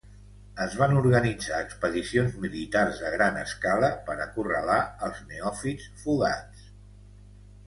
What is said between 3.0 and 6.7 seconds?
a gran escala per acorralar els neòfits fugats.